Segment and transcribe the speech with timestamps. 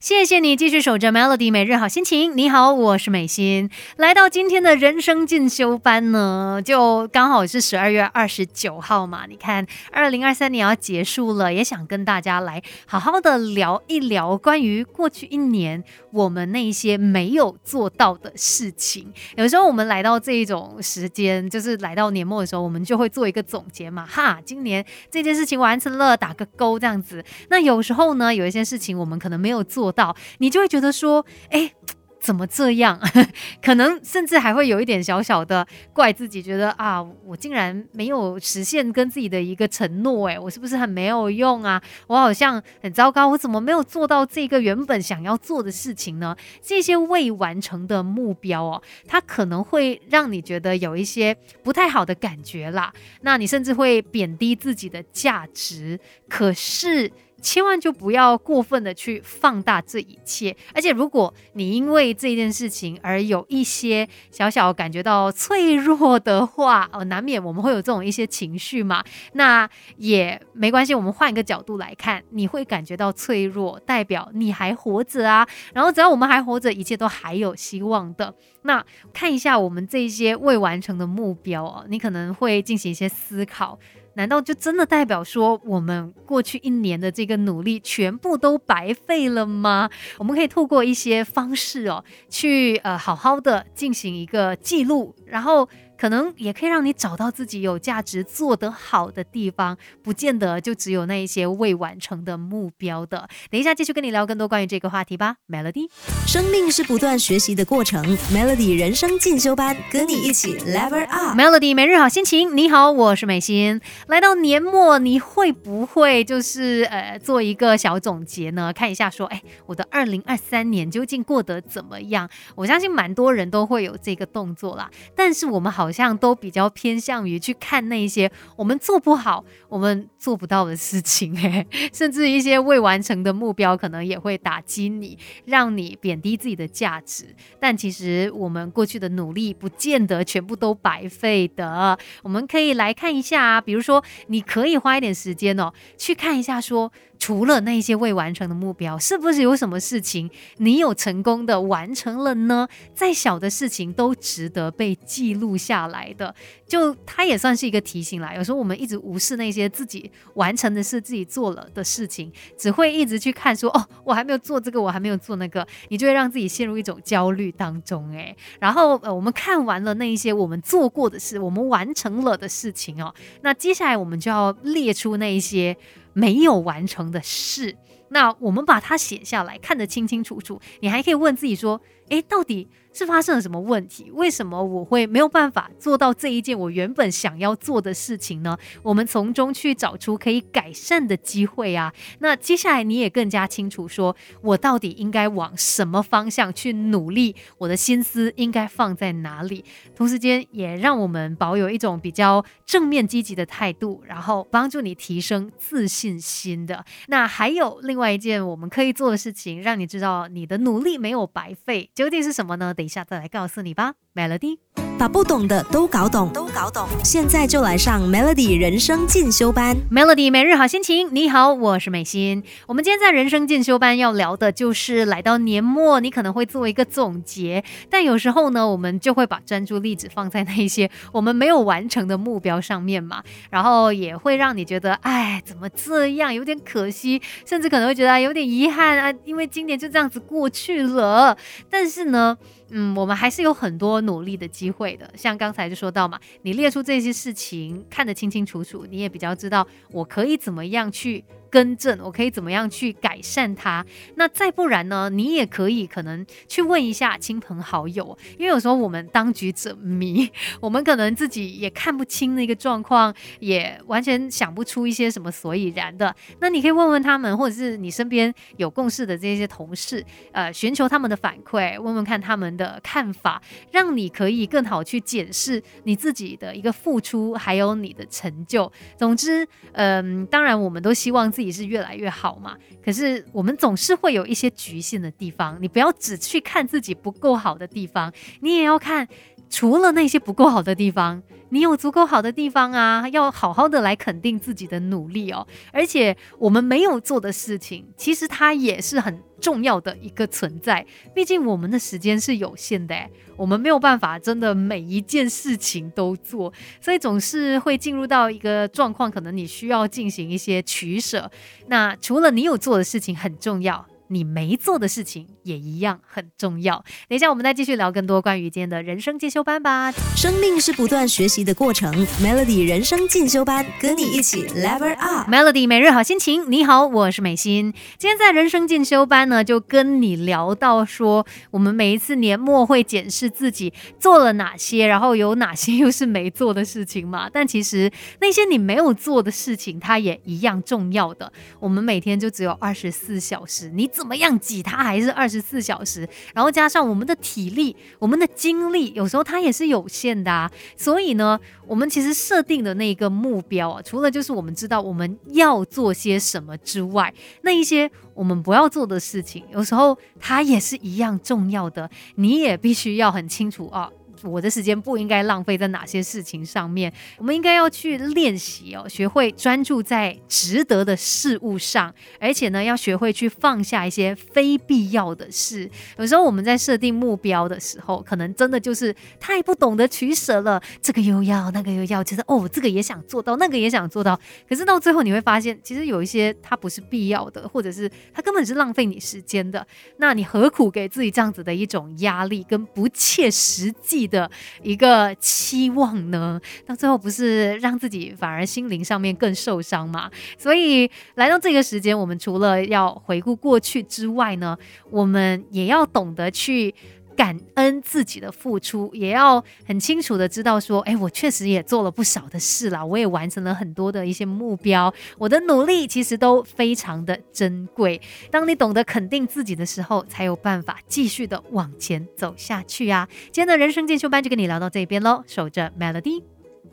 [0.00, 2.34] 谢谢你继续守着 Melody 每日好心情。
[2.34, 3.68] 你好，我是美心。
[3.98, 9.26] 来到今天的人生进修班呢，就刚好是十二月二十九号嘛。
[9.28, 19.12] 你看，二零二三年要结束了，也想跟大家来好好的聊一聊关于过去一年我们那些没有做到的事情。
[19.36, 24.06] 有时候我们来到这一种时间，就是来到年末的时候，我们就会做一个总结嘛。
[24.06, 27.22] 哈，今年这件事情完成了，打个勾这样子。
[27.50, 29.89] 那有时候呢，有一些事情我们可能没有做。
[29.90, 31.72] 到你就会觉得说，哎，
[32.20, 33.00] 怎么这样？
[33.64, 41.82] 可能甚至还会有一点小小的怪自己，觉得啊，我竟然没有实现跟自己的一个承诺，哎，我是不是很没有用啊？
[42.08, 46.36] 我好像很糟糕，我怎么没有做到这个原本想要做的事情呢？
[46.60, 52.92] 这些未完成的目标哦，它可能会让你觉得有一些不太好的感觉啦。
[53.22, 55.98] 那你甚至会贬低自己的价值。
[56.28, 57.10] 可是。
[57.40, 78.34] 千万就不要过分的去放大这一切，而且如果你因为这件事情而有一些小小感觉到脆弱的话， 哦，难免我们会有这种一些情绪嘛，那也没关系，我们换一个角度来看，你会感觉到脆弱，代表你还活着啊，然后只要我们还活着，一切都还有希望的。
[78.62, 83.78] 那看一下我们这些未完成的目标哦，你可能会进行一些思考。
[84.20, 89.88] 难道就真的代表说我们过去一年的这个努力全部都白费了吗？
[90.18, 95.66] 我们可以透过一些方式哦，去呃好好的进行一个记录，然后。
[96.00, 103.28] 可能也可以让你找到自己有价值、做得好的地方，不见得就只有那一些未完成的目标的。
[103.50, 105.90] 等一下继续跟你聊更多关于这个话题吧，Melody。
[106.26, 111.38] 生命是不断学习的过程，Melody 人生进修班，跟你一起 Level Up。
[111.38, 113.78] Melody 每日好心情，你好，我是美心。
[114.06, 118.72] 来到年末，你会不会就是呃做一个小总结呢？
[118.72, 122.26] 看一下说，哎，我的二零二三年究竟过得怎么样？
[122.54, 125.89] 我相信蛮多人都会有这个动作啦，但是我们好。
[125.90, 137.34] 好像都比较偏向于去看那些我们做不好、我们做不到的事情，诶，甚至一些未完成的目标，可能也会打击你，让你贬低自己的价值。
[137.58, 141.98] 但其实我们过去的努力，不见得全部都白费的。
[142.22, 146.92] 我们可以来看一下啊，比如说，你可以花一点时间哦，去看一下说。
[147.20, 152.66] 除了那些未完成的目标，是不是有什么事情你有成功的完成了呢？
[152.94, 156.34] 再小的事情都值得被记录下来的，
[156.66, 158.34] 就它也算是一个提醒啦。
[158.34, 168.10] 有时候我们一直无视那些自己完成的事、自己做了的事情，只会一直去看说哦，我还没有做这个，我还没有做那个，你就会让自己陷入一种焦虑当中。
[168.12, 168.34] 诶。
[168.58, 175.76] 然后呃，我们看完了那一些我们做过的事，我们完成了的事情哦，那接下来我们就要列出那一些。
[176.12, 177.76] 没有完成的事，
[178.10, 180.60] 那我们把它写下来，看得清清楚楚。
[180.80, 182.68] 你还可以问自己说：，诶，到底？
[182.92, 184.10] 是发生了什么问题？
[184.12, 188.58] 为什么我会没有办法做到这一件我原本想要做的事情呢？
[188.82, 191.92] 我们从中去找出可以改善的机会啊。
[192.18, 197.36] 那接下来你也更加清楚，说我到底应该往什么方向去努力？
[197.58, 199.64] 我的心思应该放在哪里？
[199.94, 206.84] 同时间也让我们保有一种比较正面积极的态度，然后帮助你提升自信心的。
[207.06, 212.74] 那还有另外一件我们可以做的事情，让你知道你的努力没有白费，究竟是什么呢？
[212.80, 214.79] 等一下再来告诉你吧，Melody。
[215.00, 216.86] 把不懂的都搞懂，都搞懂。
[217.02, 219.74] 现在就来上 Melody 人生进修班。
[219.90, 222.44] Melody 每日好心情，你好，我是美心。
[222.66, 241.38] 我们今天在人生进修班要聊的就是来到年末，你可能会做一个总结，但有时候呢，我们就会把专注力只放在那一些 我们没有完成的目标上面嘛，然后也会让你觉得，哎，怎么这样，有点可惜，甚至可能会觉得有点遗憾啊，因为今年就这样子过去了。
[241.70, 242.36] 但是呢。
[242.72, 251.24] 嗯，我们还是有很多努力的机会像刚才就说到嘛，你列出这些事情，看得清清楚楚，你也比较知道我可以怎么样去。
[251.50, 253.84] 更正，我可以怎么样去改善它？
[254.14, 255.10] 那再不然呢？
[255.10, 260.30] 你也可以可能去问一下亲朋好友，因为有时候我们当局者迷，
[260.60, 266.14] 我们可能自己也看不清那个状况，也完全想不出一些什么所以然的。
[266.38, 273.42] 那你可以问问他们，或者是你身边有共事的这些同事，呃，寻求他们的反馈，问问看他们的看法，
[273.72, 278.70] 让你可以更好去检视你自己的一个付出，还有你的成就。
[278.96, 281.30] 总之，嗯，当然我们都希望。
[281.40, 282.54] 自己是越来越好嘛？
[282.84, 289.08] 可是我们总是会有一些局限的地方，你不要只去看自己不够好的地方，你也要看
[289.50, 295.46] 除了那些不够好的地方，你有足够好的地方啊，要好好的来肯定自己的努力哦。
[295.72, 300.86] 而且我们没有做的事情，其实它也是很重要的一个存在。
[301.12, 302.94] 毕竟我们的时间是有限的，
[303.36, 311.28] 我们没有办法真的每一件事情都做，所以总是会进入到一个状况，可能你需要进行一些取舍。
[311.66, 313.84] 那除了你有做的事情很重要。
[314.12, 316.84] 你没做的事情也一样很重要。
[317.08, 319.92] 等一下，我们再继续聊更多关于今天的人生进修班吧。
[320.16, 325.30] 生命是不断学习的过程，Melody 人生进修班跟你一起 Level Up。
[325.30, 327.72] Melody 每日好心情，你好，我是美心。
[327.98, 337.30] 今天在人生进修班呢，就跟你聊到说，我们每一次年末会检视自己做了哪些，然后有哪些又是没做的事情嘛。
[337.32, 337.88] 但其实
[338.20, 341.32] 那些你没有做的事情，它也一样重要的。
[341.60, 343.88] 我们每天就只有二十四小时，你。
[344.00, 350.50] 怎么样挤它还是二十四小时，然后加上我们的体力、我们的精力，有时候它也是有限的啊。
[350.74, 357.12] 所以呢，我们其实设定的那个目标啊，除了就是我们知道我们要做些什么之外，
[357.42, 361.90] 那一些我们不要做的事情，有时候它也是一样重要的。
[362.14, 363.90] 你也必须要很清楚啊。
[364.24, 366.92] 我的时间不应该浪费在哪些事情上面？
[367.18, 375.70] 我们应该要去练习哦，学会专注在值得的事物上，而且呢，要学会去放下一些非必要的事。
[375.96, 384.18] 有时候我们在设定目标的时候，可能真的就是太不懂得取舍了，这个又要，那个又要，觉得哦，这个也想做到，那个也想做到，
[384.48, 389.64] 可是到最后你会发现，其实有一些它不是必要的，或者是它根本是浪费你时间的。
[389.98, 394.09] 那你何苦给自己这样子的一种压力跟不切实际？
[394.10, 394.30] 的
[394.62, 400.10] 一个期望呢，到最后不是让自己反而心灵上面更受伤嘛？
[400.36, 404.58] 所以来到这个时间，我们除了要回顾过去之外呢，
[404.90, 406.74] 我们也要懂得去。
[407.20, 418.00] 感恩自己的付出，也要很清楚的知道说，哎，我确实也做了不少的事啦，我也完成了很多的一些目标，我的努力其实都非常的珍贵。
[418.30, 423.06] 当你懂得肯定自己的时候，才有办法继续的往前走下去啊！
[423.24, 426.22] 今天的人生进修班就跟你聊到这边喽，守着 Melody。